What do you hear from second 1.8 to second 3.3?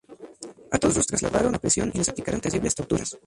y les aplicaron terribles torturas.